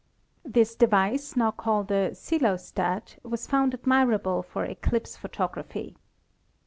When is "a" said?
1.91-2.09